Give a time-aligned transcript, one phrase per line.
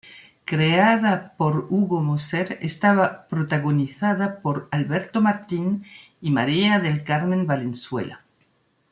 [0.45, 5.85] Creada por Hugo Moser, estaba protagonizada por Alberto Martín
[6.19, 8.25] y María del Carmen Valenzuela.